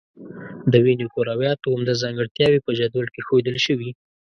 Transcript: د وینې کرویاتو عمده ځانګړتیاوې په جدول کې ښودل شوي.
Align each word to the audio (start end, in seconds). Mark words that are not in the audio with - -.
د 0.71 0.73
وینې 0.83 1.05
کرویاتو 1.13 1.73
عمده 1.73 1.93
ځانګړتیاوې 2.03 2.59
په 2.65 2.71
جدول 2.79 3.07
کې 3.13 3.21
ښودل 3.27 3.55
شوي. 3.65 3.91